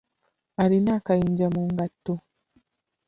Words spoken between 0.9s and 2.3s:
akayinja mu ngatto.